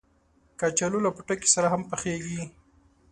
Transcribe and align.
کچالو 0.59 0.99
له 1.05 1.09
پوټکي 1.15 1.49
سره 1.55 1.67
هم 1.73 1.81
پخېږي 1.91 2.41